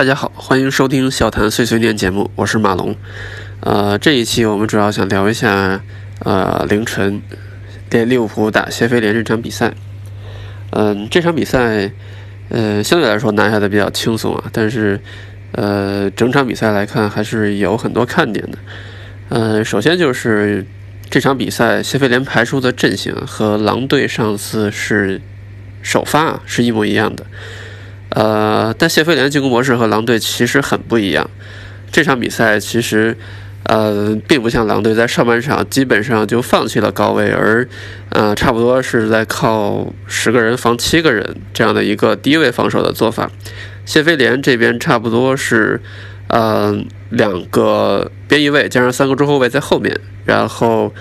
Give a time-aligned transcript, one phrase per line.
[0.00, 2.96] 大家好，欢迎收听笑谈碎碎念节目，我是马龙。
[3.60, 5.82] 呃，这一期我们主要想聊一下，
[6.20, 7.20] 呃，凌晨
[7.90, 9.74] 连利物浦打谢菲联这场比赛。
[10.70, 11.92] 嗯，这场比赛，
[12.48, 14.98] 呃，相对来说拿下的比较轻松啊，但是，
[15.52, 18.56] 呃，整场比赛来看还是有很多看点的。
[19.28, 20.64] 呃，首先就是
[21.10, 25.20] 这场比赛谢菲联排出的阵型和狼队上次是
[25.82, 27.26] 首发是一模一样的。
[28.10, 31.30] 呃，但谢菲联进攻模式和狼队其实很不一样。
[31.92, 33.16] 这场比赛其实，
[33.64, 37.66] 呃，并不像狼队在上半场基本上就放弃了高位，而
[38.10, 43.30] 呃，差不多是在靠十个人防七个人这样的一个低位防守的做法。
[43.84, 45.80] 谢菲联这边差不多是，
[46.28, 46.76] 呃，
[47.08, 50.92] 两个边翼位加上三个中后卫在后面，然后。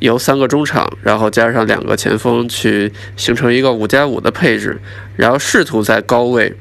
[0.00, 4.80] 由三个中场，然后加上两个前锋，去形成一个五加五的配置，
[5.16, 6.54] 然后试图在高位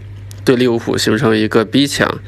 [0.44, 2.20] 对利物浦形成一个逼抢。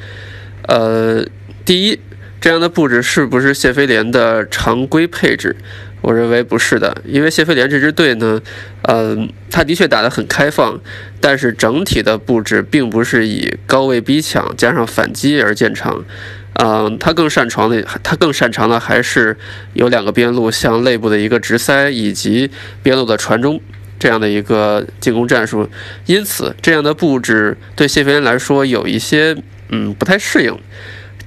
[0.68, 1.26] 呃，
[1.66, 2.00] 第一，
[2.40, 5.56] 这样的布置是不是谢菲联的常规配置？
[6.02, 8.42] 我认为不是的，因为谢菲联这支队呢，
[8.84, 10.80] 嗯，他的确打得很开放，
[11.20, 16.06] 但是整体的布置并不是以高位逼抢加上反击而见长。
[16.54, 19.38] 嗯，他更擅长的，他更擅长的还是
[19.74, 22.52] 有两个边路向内部的一个直塞，以及
[22.84, 23.62] 边路的传中
[23.98, 25.70] 这样的一个进攻战术。
[26.06, 29.38] 因此，这样的布置对谢菲联来说有一些
[29.70, 30.60] 嗯不太适应。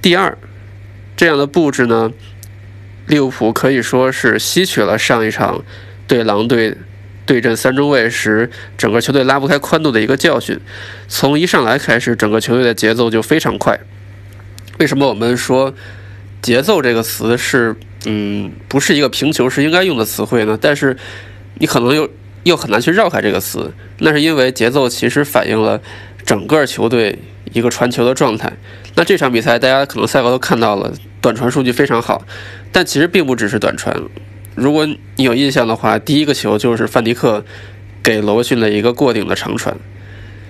[0.03, 0.37] 第二，
[1.15, 2.11] 这样的布置呢，
[3.07, 5.63] 利物浦可以说是吸取了上一场
[6.05, 6.77] 对狼队
[7.25, 10.59] 对阵三中卫时整个球队拉不开宽度的一个教训。
[11.07, 13.79] 从一上来开始，整个球队的节奏就非常快。
[14.83, 15.73] 为什么我们说
[16.43, 17.73] “节奏”这个词是
[18.05, 20.59] 嗯不是一个平球是应该用的词汇呢？
[20.61, 20.97] 但是
[21.57, 22.09] 你可能又
[22.43, 25.81] 又很难去绕开这个词，那是因为节奏其实反映了
[26.25, 27.17] 整个球队
[27.53, 28.51] 一个传球的状态。
[28.95, 32.25] 那这场比赛大家可能赛后都看到了，短传数据非常好，
[32.73, 33.95] 但其实并不只是短传。
[34.53, 37.45] 如果你有印象的话，第一个球就是范迪克
[38.03, 39.77] 给罗伯逊的一个过顶的长传。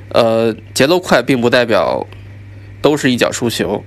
[0.10, 2.08] 呃，节奏快并不代表
[2.82, 3.84] 都是一脚出球。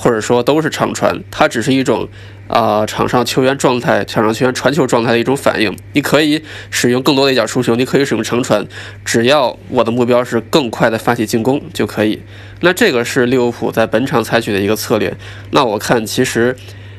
[0.00, 2.08] 或者说都是长传，它只是一种
[2.46, 5.76] 啊场上球员状态、场上球员传球状态的一种反应。
[5.94, 8.64] 你可以使用更多的一脚出球，你可以使用长传，
[9.04, 12.22] 只要我的目标是更快的发起进攻就可以。
[12.60, 15.12] 那这个是利物浦在本场采取的一个策略。
[15.50, 16.56] 那我看其实，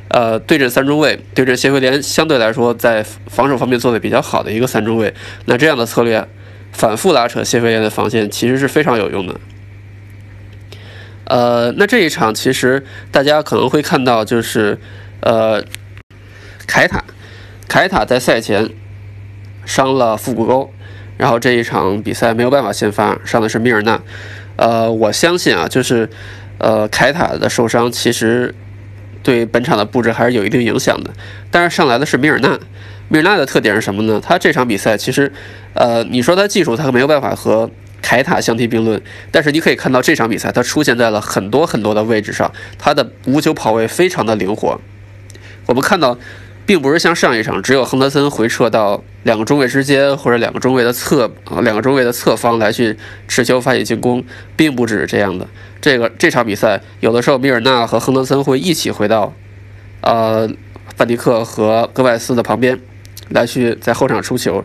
[0.10, 5.14] 呃，对阵三中卫，对阵谢菲联相对来说在防守方面做的比较好的一个三中卫，
[5.46, 6.28] 那这样的策略
[6.74, 9.40] 反复拉扯谢菲联的防线，其实是非常有用的。
[11.30, 14.80] 呃，那这一场其实大家可能会看到，就是
[15.22, 15.64] 呃，
[16.66, 17.04] 凯塔，
[17.68, 18.68] 凯塔在赛前
[19.64, 20.72] 伤了腹股沟，
[21.18, 24.02] 然后这一场比赛没有办法先发，上的是米尔纳。
[24.56, 26.10] 呃，我相信啊，就是
[26.58, 28.56] 呃，凯塔的受伤其实
[29.22, 31.12] 对本场的布置还是有一定影响的。
[31.52, 32.60] 但是上来的是米尔纳，
[33.08, 34.20] 米尔纳的特点是什么呢？
[34.20, 35.32] 他这场比赛其实，
[35.76, 37.70] 呃，你说他技术，他没有办法和。
[38.02, 39.02] 凯塔相提并论，
[39.32, 44.80] 但是你可以看到这场比赛，他出现在了很多很多的位置上，他的无球跑位非常的灵活。
[45.66, 46.18] 我们看到，
[46.66, 54.24] 并不是像上一场只有亨德森回撤到两个中卫之间或者两个中卫的侧两个中卫的侧方来去持球发起进攻，
[54.56, 55.48] 并不只是这样的。
[55.82, 59.34] 这个这场比赛有的时候米尔纳和亨德森会一起回到，
[60.02, 60.50] 呃
[60.96, 62.80] 范迪克和戈麦斯的旁边
[63.30, 64.64] 来去在后场出球，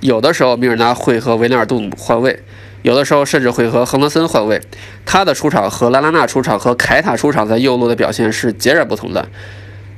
[0.00, 2.40] 有的时候米尔纳会和维纳尔杜姆换位。
[2.82, 4.60] 有的时候甚至会和亨德森换位，
[5.06, 9.28] 他的出场和拉拉纳出场和凯塔出场在右路的表现是截然不同的。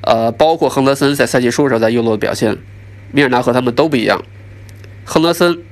[0.03, 2.59] 呃，包括亨德森在赛季初时候在右路的表现，
[3.11, 4.23] 米尔纳和他们都不一样。
[5.05, 5.62] 亨德森、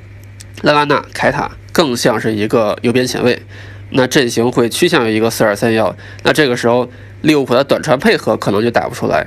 [0.63, 3.43] 拉拉纳、凯塔更像是一个右边前卫，
[3.91, 5.95] 那阵型会趋向于一个四二三幺。
[6.23, 6.89] 那这个时候
[7.21, 9.27] 利物浦的短传配合可能就打不出来。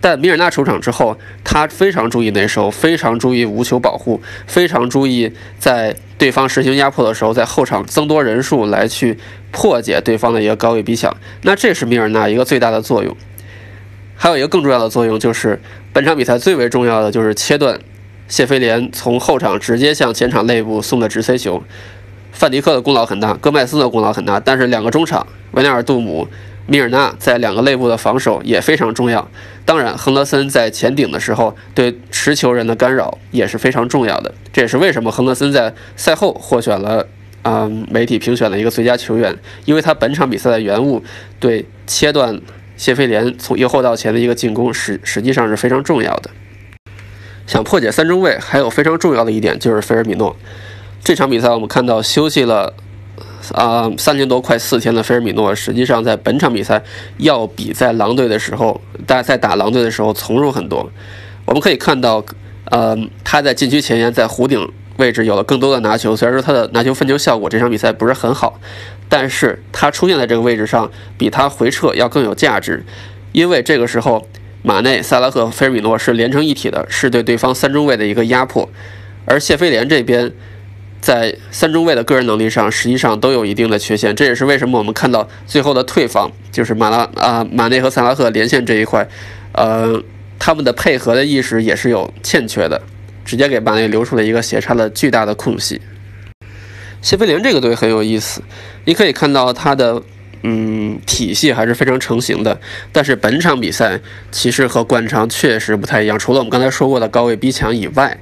[0.00, 9.18] 但米尔纳出场之后，他非常注意内收，非常注意无球保护，非常注意在对方实行压迫的时候，在后场增多人数来去
[9.50, 11.16] 破解对方的一个高位逼抢。
[11.42, 13.16] 那这是米尔纳一个最大的作用。
[14.14, 15.60] 还有一个更重要的作用，就是
[15.92, 17.78] 本场比赛最为重要的就是切断
[18.28, 21.62] 谢菲联从后场直接向前场内部送的直塞球。
[22.32, 26.26] 范迪克的功劳很大，戈麦斯的功劳很大，但是两个中场维纳尔杜姆。
[26.66, 29.28] 米尔纳在两个内部的防守也非常重要。
[29.64, 34.32] 当然，亨德森在前顶的时候对持球人的干扰也是非常重要的。
[34.52, 37.06] 这也是为什么亨德森在赛后获选了
[37.42, 41.02] 啊媒体评选的一个最佳球员，因为他本场比赛的原物
[41.40, 42.40] 对切断
[42.76, 46.30] 谢菲联从右后到前的一个进攻实实际上是非常重要的。
[47.46, 50.36] 想破解三中卫，还有非常重要的一点就是菲尔米诺。
[51.04, 52.74] 这场比赛我们看到休息了
[53.52, 56.82] 啊三天多快四天的菲尔米诺，实际上在本场比赛
[57.18, 60.90] 要比在狼队的时候，大家在打狼队的时候从容很多。
[61.44, 62.24] 我们可以看到，
[62.70, 66.16] 呃，他在禁区前沿，在弧顶位置有了更多的拿球。
[66.16, 68.60] 虽然说他的拿球分球效果这场比赛不是很好，
[69.08, 72.84] 但是他出现在这个位置上，比他回撤要更有价值，
[73.32, 74.26] 因为这个时候
[74.62, 78.68] 马内、萨拉赫、菲尔米诺是连成一体的，是对对方三中卫的一个压迫。
[79.24, 80.32] 而谢菲联这边
[81.06, 84.16] 在三中卫的个人能力上，实际上都有一定的缺陷。
[84.16, 89.06] 这也是为什么我们看到最后的退防，就是马拉啊马内和萨拉赫连线这一块，
[89.52, 90.02] 呃。
[90.38, 92.82] 他们的配合的意识也是有欠缺的，
[93.24, 95.80] 直接给马内留出了一个斜插的巨大的空隙。
[97.00, 98.42] 谢菲联这个队很有意思，
[98.84, 100.02] 你可以看到他的
[100.42, 102.60] 嗯体系还是非常成型的，
[102.92, 103.98] 但是本场比赛
[104.30, 106.18] 其实和惯常确实不太一样。
[106.18, 108.18] 除了我们刚才说过的高位逼抢以外，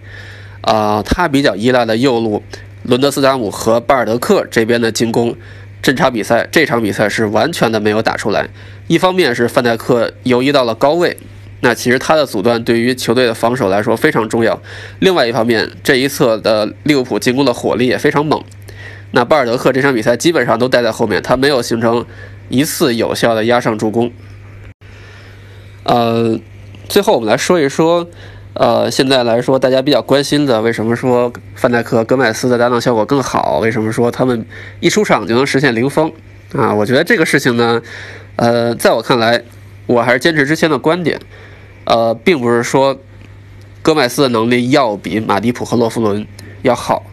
[0.61, 2.45] 啊，他比较依赖的右路
[2.85, 5.35] 伦德斯达姆和巴尔德克这边的进攻，
[5.83, 8.49] 这场比赛这场比赛是完全的没有打出来。
[8.87, 11.17] 一方面是范戴克游移到了高位。
[11.61, 14.61] 那其实他的阻断对于球队的防守来说非常重要。
[14.99, 18.45] 另外一方面，这一侧的利物浦进攻的火力也非常猛。
[19.13, 22.05] 那巴尔德克这场比赛基本上都待在后面，他没有形成
[22.51, 24.13] 一次有效的压上助攻。
[25.85, 26.39] 呃，
[26.87, 28.11] 最后我们来说一说，
[28.55, 33.59] 呃，现在来说大家比较关心的，为什么说范戴克、戈麦斯的搭档效果更好？
[33.59, 34.47] 为什么说他们
[34.79, 36.13] 一出场就能实现零封？
[36.53, 37.83] 啊，我觉得这个事情呢，
[38.37, 39.43] 呃，在我看来，
[39.87, 41.19] 我还是坚持之前的观点。
[41.85, 42.97] 呃，并不是说
[43.83, 46.25] 戈麦斯的能力要比马蒂普和洛夫伦
[46.63, 47.05] 要好，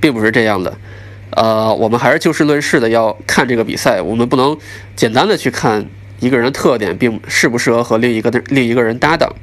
[0.00, 0.74] 并不是这样的。
[1.32, 4.56] 呃，我们还是就事论事的要看这个比赛，我们不能
[4.96, 5.86] 简单的去看
[6.18, 9.34] 一个人的特点，并适不适合和另一个另一个人搭档。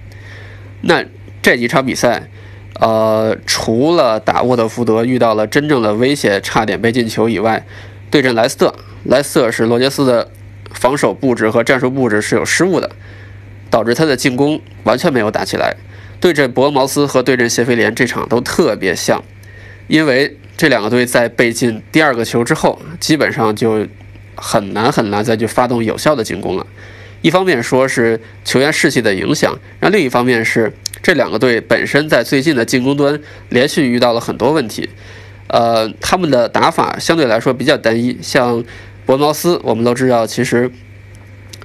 [0.81, 1.05] 那
[1.45, 2.27] 这几场比赛，
[2.79, 7.63] 呃，除了打沃特福德遇到了真正的威胁，差点被进球以外，
[8.09, 10.31] 对阵莱斯特，莱斯特是罗杰斯的
[10.71, 12.89] 防守布置和战术布置是有失误的。
[13.69, 15.75] 导致他的进攻完全没有打起来。
[16.19, 19.23] 对阵伯恩茅斯和对阵谢菲联这场都特别像，
[19.87, 23.85] 因为这两个队在被进第二个球之后，基本上就
[24.33, 26.65] 很难很难再去发动有效的进攻了。
[27.21, 30.71] 一方面说是球员士气的影响，那另一方面是
[31.05, 34.89] 这两个队本身在最近的进攻端连续遇到了很多问题。
[35.45, 38.63] 呃，他们的打法相对来说比较单一，像
[39.05, 40.71] 伯茅斯，我们都知道，其实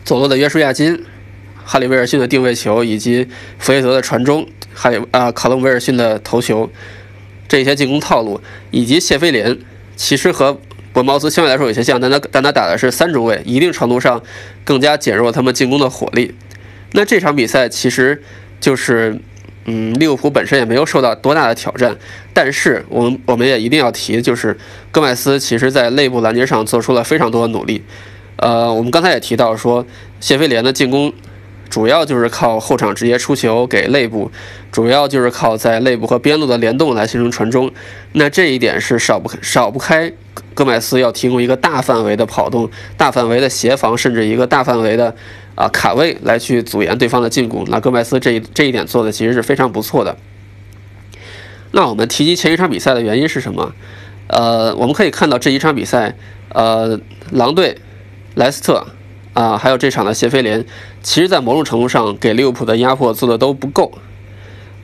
[0.04, 1.06] 走路的约书亚金。
[1.64, 3.28] 哈里威尔逊的定位球，以及
[3.58, 6.70] 弗雷泽的传中，还有啊卡隆威尔逊的头球，
[7.48, 9.56] 这些进攻套路，以及谢菲联，
[9.96, 10.60] 其实和
[10.92, 14.22] 博茅斯相对来说有些像，但他但他打的是三中卫，一定程度上
[14.64, 16.34] 更加减弱他们进攻的火力。
[16.92, 18.22] 那这场比赛其实
[18.60, 19.18] 就是，
[19.70, 21.96] 嗯，利物浦本身也没有受到多大的挑战，
[22.34, 24.58] 但是我们我们也一定要提，就是
[24.90, 27.84] 戈麦斯其实在内部拦截上做出了非常多的努力。
[28.36, 29.86] 呃，我们刚才也提到说，
[30.18, 31.12] 谢菲联的进攻。
[31.68, 34.28] 主要就是靠后场直接出球给内部，
[34.72, 37.70] 主要就是靠在内部和边路的联动来形成传中。
[38.14, 40.12] 那这一点是少不少不开，
[40.52, 45.14] 戈麦斯要提供一个大范围的跑动、大范围的协防，甚至一个大范围的
[45.54, 47.64] 啊卡位来去阻延对方的进攻。
[47.68, 50.16] 那戈麦斯这一这一点做的其实是非常不错的。
[51.72, 53.72] 那我们提及前一场比赛的原因是什么？
[54.26, 56.16] 呃，我们可以看到这一场比赛，
[56.50, 57.00] 呃，
[57.30, 57.78] 狼队、
[58.34, 58.86] 莱斯特。
[59.32, 60.66] 啊，还有这场的谢菲联，
[61.04, 63.92] 其实，在某种程度上给利物浦的压迫做的都不够，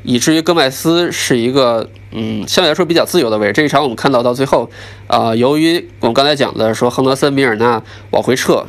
[0.04, 3.52] 以至于戈麦斯是一个嗯相对来说比较自由的位置。
[3.52, 4.70] 这一场我们看到到最后，
[5.08, 7.82] 啊，由于我们刚才讲的说亨德森、米尔纳
[8.12, 8.66] 往回撤，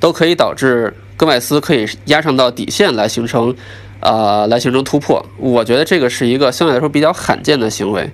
[0.00, 3.54] 都可以导致戈麦斯可以压上到底线来形成
[4.00, 5.26] 啊来形成突破。
[5.36, 8.10] 我觉得这个是一个相对来说比较罕见的行为，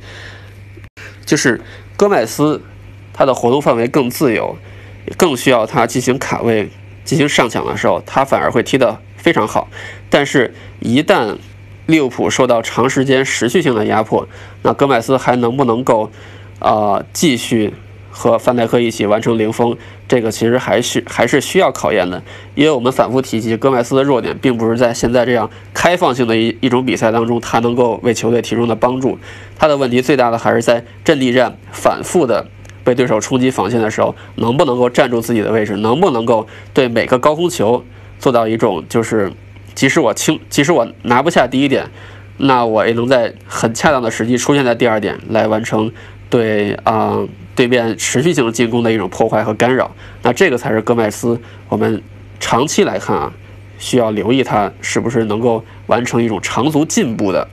[1.25, 1.61] 就是
[1.97, 2.61] 戈麦斯
[3.13, 4.59] 他的活动范围更自由，
[5.17, 6.69] 更需要他进行卡位。
[7.05, 9.69] 进行上抢的时候，他反而会踢得非常好。
[10.11, 11.37] 但是，一旦
[11.87, 14.27] 利物浦受到长时间持续性的压迫，
[14.63, 16.11] 那戈麦斯还能不能够，
[16.59, 17.75] 啊，继续
[18.17, 19.77] 和范戴克一起完成零封？
[20.09, 22.23] 这个其实还是还是需要考验的。
[22.55, 29.19] 因为我们反复提及，戈麦斯的弱点并不是在现在这样开放性的一一种比赛当中，他能够为球队提供的帮助。
[29.59, 32.47] 他的问题最大的还是在阵地战反复的。
[32.83, 35.75] 被对手冲击防线的时候，能不能够站住自己的位置？
[35.75, 37.85] 能不能够对每个高空球
[38.21, 39.33] 做到一种，就是
[39.75, 41.91] 即使我轻，即使我拿不下第一点，
[42.37, 45.91] 那我也能在很恰当的时机出现在第二点，来完成
[46.31, 47.19] 对啊
[47.57, 49.91] 对面持续性进攻的一种破坏和干扰。
[50.23, 52.01] 那这个才是戈麦斯，我们
[52.39, 53.33] 长期来看啊，
[53.79, 57.49] 需要留意他是不是能够完成一种长足进步的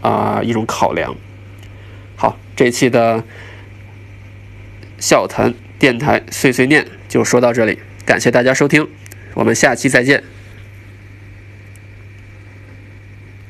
[0.00, 1.14] 啊一种考量。
[2.16, 3.22] 好，这期的。
[4.98, 8.88] 笑谈电台碎碎念就说到这里，感谢大家收听，
[9.34, 10.24] 我们下期再见。